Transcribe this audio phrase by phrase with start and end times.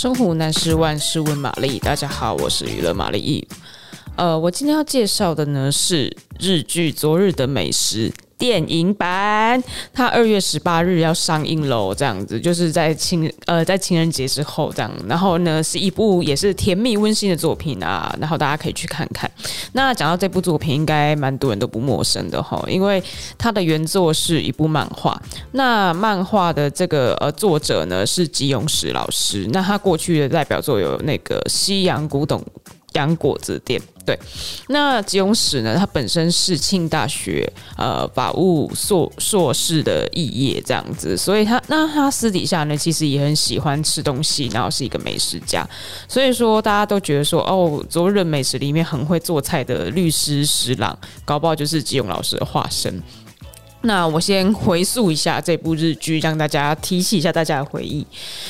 [0.00, 1.78] 生活难事，万事问玛丽。
[1.78, 3.46] 大家好，我是娱乐玛丽。
[4.16, 8.08] 呃，我今天要介绍的呢是日剧《昨日的美食》。
[8.38, 9.06] 电影版，
[9.92, 19.30] 它二月十八日要上映喽，这样子就是在情呃在情人节之后这样，然后呢是一部也是甜蜜温馨的作品啊，然后大家可以去看看。
[19.72, 23.02] 那讲到这部作品，应该蛮多人都不陌生的哈，因为
[23.38, 25.20] 它的原作是一部漫画，
[25.52, 32.44] 那漫画的这个呃作者呢是吉永史老师，那他过去的代表作有那个西洋古董
[32.92, 33.80] 洋果子店。
[34.10, 34.18] 对，
[34.66, 35.76] 那吉永史呢？
[35.78, 45.64] 他本身是庆大学呃法务硕硕士的肄业这样子，所以他那他私底下呢，其实也很喜欢吃东西，然后是一个美食家。
[46.08, 53.00] 所以说大家都觉得说，哦，昨日美食里面很会做菜的律师石朗，搞不好就是吉永老师的化身。
[53.82, 58.06] 那我先回溯一下这部日剧，让大家提起一下大家的回忆。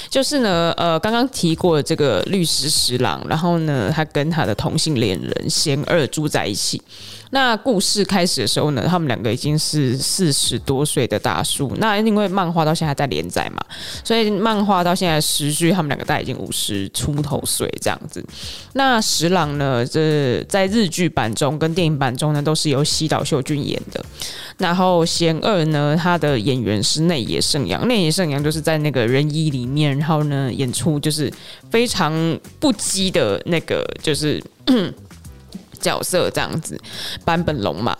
[0.08, 6.82] 就是呢，呃，刚刚提过这个律师十郎，然后呢，他跟他的同性恋人贤二住在一起。
[7.30, 11.72] 那故事开始的时候呢，他们两个已经是四十多岁的大叔。
[11.76, 13.64] 那因为漫画到现在在连载嘛，
[14.04, 18.24] 所以漫画到现在时序，他们两个大概已经五十出头岁这样子。
[18.72, 24.04] 那十郎呢，这在日剧版中跟电影版中呢，都是由西岛秀俊演的。
[24.58, 31.32] 然后贤二呢，他的演员是内野圣阳，内野圣阳就是在那个人医里面，然后呢演出就是
[31.70, 32.12] 非常
[32.58, 34.42] 不羁的那个就是。
[35.80, 36.78] 角色这样子，
[37.24, 37.96] 坂本龙嘛。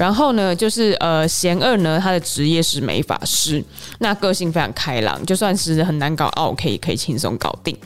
[0.00, 3.62] 然后呢，就是呃，贤二呢，他的职业是美法师，
[3.98, 7.76] 那个性非常开朗，就算是很难搞奥客，可以可以轻松搞定。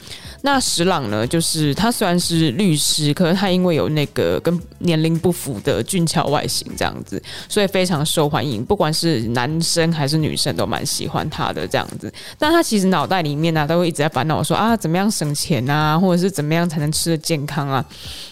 [0.43, 12.13] 那十郎呢，就是他虽然是律师，可是他因为有那个跟年龄不符的俊俏外形这样子，所以非常受欢迎，不管是男生还是女生都蛮喜欢他的这样子。
[12.39, 17.85] 但他其实脑袋里面呢、啊，都会一直在烦恼说啊，怎么样省钱啊，或者是怎么样才能吃得健康啊？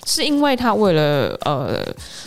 [0.06, 1.82] 是因为他为了呃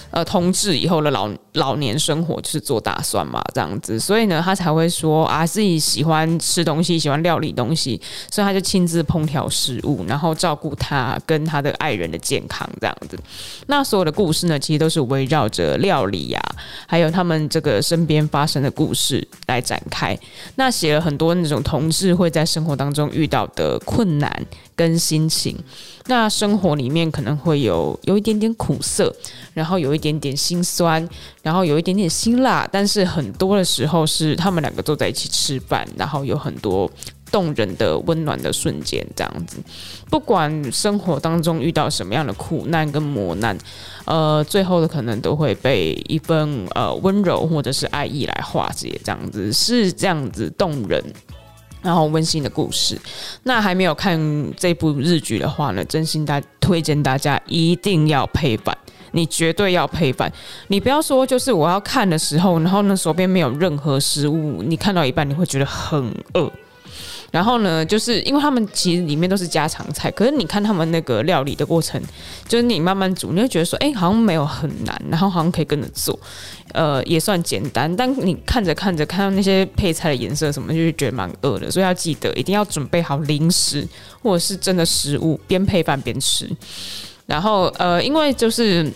[0.10, 9.76] 呃同志以后的老老年生活就是做打算嘛，这样子，所以呢，他才会说啊，自己喜欢吃东西，喜欢料理东西，所以他就亲自烹调食。
[9.86, 13.20] 物，然后照顾他跟他的爱人的健康，这样子。
[13.68, 16.42] 那所有的故事呢，其实都是围绕着料理呀、
[16.88, 20.18] 还有他们这个身边发生的故事来展开。
[20.56, 24.46] 那写了很多那种同志会在生活当中遇到的困难
[24.76, 25.56] 跟心情。
[26.08, 29.14] 那生活里面可能会有有一点点苦涩，
[29.54, 31.08] 然后有一点点心酸，
[31.42, 36.90] 然后有一点点辛辣，但是很多的时候是他们两个坐在一起吃饭，然后有很多。
[37.32, 39.58] 动人的温暖的瞬间，这样子，
[40.10, 43.58] 不管生活当中遇到什么样的苦难跟磨难，
[44.06, 51.04] 呃，最后的可能都会被一份呃温柔或者是爱意来化解，这样子是这样子动人，
[51.82, 52.98] 然后温馨的故事。
[53.44, 54.18] 那还没有看
[54.56, 58.78] 这部日剧的话呢，真心大推荐大家一定要配版，
[59.16, 60.32] 你绝对要配饭，
[60.68, 66.52] 你不要说就是我要看的时候，然后呢手边没有任何食物，你看到一半你会觉得很饿。
[67.32, 72.02] 然后呢，就是因为他们其实里面都是家常菜，可是你看他们那个料理的过程，
[72.48, 76.18] 就是你慢慢煮，你会觉得说，哎，好像没有很难，然后好像可以跟着做，
[76.72, 77.94] 呃，也算简单。
[77.94, 81.70] 但你看着看着，看到那些配菜的颜色什么，就是觉得蛮饿的。
[81.70, 83.86] 所以要记得一定要准备好零食
[84.24, 86.50] 或者是真的食物，边配饭边吃。
[87.26, 88.90] 然后呃，因为就是。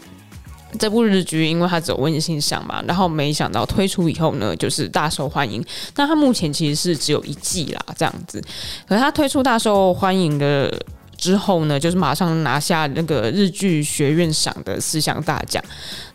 [0.77, 5.63] 这部日剧，因为它只有温馨想嘛，然后没想到推出以后呢，就是大受欢迎。
[5.95, 8.39] 那它目前其实是只有一季啦，这样子。
[8.87, 10.71] 可是它推出大受欢迎的
[11.17, 15.63] 之后呢，就是马上拿下那个日剧学院赏的四项大奖。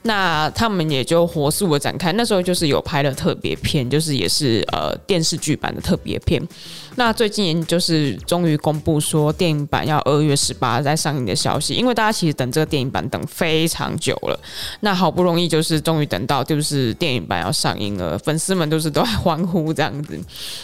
[0.07, 2.13] 那他们也就火速的展开。
[2.13, 6.43] 那时候就是有拍了特别片，就是也是呃电视剧版的特别片。
[6.97, 14.39] 那最近就是终于公布说电影版要二月十八在上映的消息，因为大家其实等这个电影版等非常久了，
[14.81, 20.17] 那好不容易就是终于等到就是电影版要上映了，粉丝们都是都在欢呼这样子。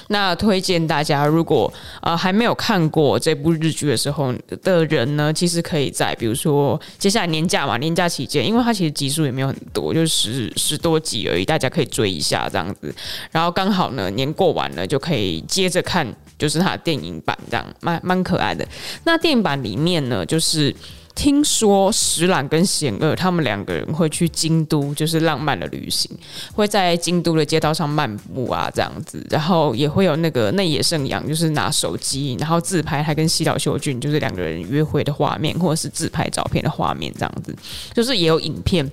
[0.09, 1.73] 那推荐大家如果
[2.03, 4.33] 呃还没有看过这部日剧的时候
[4.63, 12.93] 的人呢，其实可以在比如说接下来年假嘛，年假期间，因为它其实集数也没有很多，就是十十多集而已，大家可以追一下这样子。
[13.31, 16.07] 然后刚好呢年过完了就可以接着看。
[16.41, 18.67] 就是它的电影版这样，蛮蛮可爱的。
[19.05, 20.75] 那电影版里面呢，就是
[21.15, 26.11] 听说石兰跟贤二他们两个人会去京都，就是浪漫的旅行，
[26.55, 29.23] 会在京都的街道上漫步啊，这样子。
[29.29, 37.55] 然后也会有那个内野圣阳，就是拿手机然后自拍，还跟西岛秀俊就是两个人约会的画面，或者是自拍照片的画面，这样子。
[37.93, 38.91] 就是也有影片。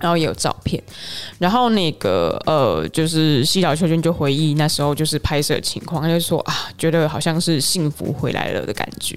[0.00, 0.82] 然后也有照片，
[1.38, 9.16] 然后那个呃，就是西岛秀俊就回忆那时候就是拍摄情况，他就说啊，觉得好像是幸福回来了的感觉。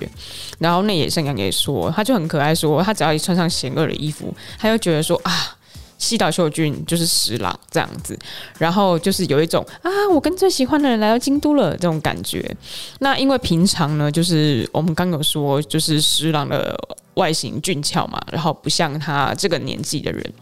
[0.59, 5.55] 然后那野圣阳也说，他就很可爱说，他只要一穿上贤二的衣服，他就觉得说啊，
[5.97, 8.17] 西岛秀俊就是十郎这样子，
[8.57, 12.43] 然后就是有一种啊，我跟最喜欢的人来到京都了这种感觉。
[12.99, 16.75] 那因为平常呢，就是我们刚有说，就是十郎的。
[17.15, 20.33] 外形俊俏嘛，然后不像他这个年纪的人，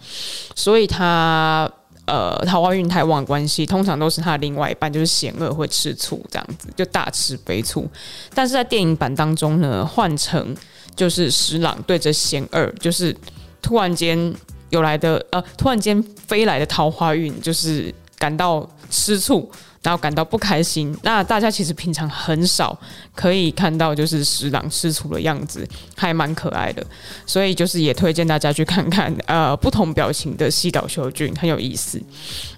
[0.56, 1.70] 所以他
[2.06, 7.90] 呃桃花运太旺的关系，通常都是他另外一半就是贤二会吃醋这样子，就大吃杯醋。
[8.34, 10.56] 但是在电影版当中呢，换成
[10.96, 13.16] 就是十郎对着贤二，就是
[13.62, 14.34] 突然间
[14.70, 19.50] 有来的呃，突然间飞来的桃花运，就是感到吃醋。
[19.82, 22.78] 然后感到不开心，那大家其实平常很少
[23.16, 26.86] 可以看到，就是十郎吃醋的样子，还蛮可爱的，
[27.26, 31.98] 所以就是也推荐大家去看看， 呃，不同表情的西岛秀俊很有意思。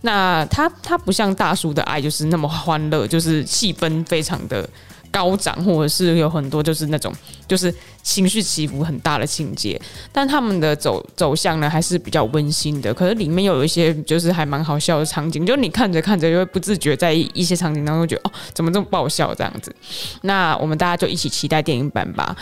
[0.01, 4.67] 那他他不像大叔的爱就是那么欢乐，就是气氛非常的。
[5.11, 7.13] 高涨，或者是有很多就是那种
[7.47, 9.79] 就是情绪起伏很大的情节，
[10.11, 12.93] 但他们的走走向呢还是比较温馨的。
[12.93, 19.75] 可是里面又有一些就是还蛮好笑的场景，就你看着看着就会不自觉在一些场景当中觉得哦，怎么这么爆笑这样子。
[20.21, 22.35] 那我们大家就一起期待电影版吧。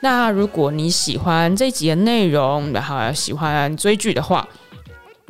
[0.00, 4.48] 那如果你喜欢这集的内容，然后喜欢追剧的话，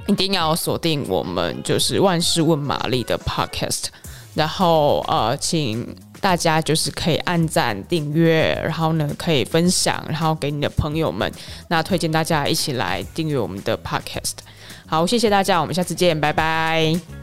[0.06, 3.86] 一定要锁定我们就是万事问玛丽的 Podcast，
[4.34, 5.96] 然后呃，请。
[6.20, 11.30] 大家就是可以按赞、订阅，然后呢可以分享，然后给你的朋友们。
[11.68, 14.34] 那推荐大家一起来订阅我们的 Podcast。
[14.86, 17.17] 好，谢谢大家，我们下次见，拜拜。